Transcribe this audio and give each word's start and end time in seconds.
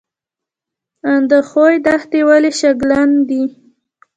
اندخوی 1.11 1.75
دښتې 1.85 2.19
ولې 2.27 2.51
شګلن 2.59 3.09
دي؟ 3.27 3.43